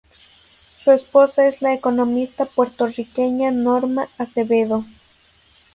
[0.83, 4.83] Su esposa es la economista puertorriqueña Norma Acevedo.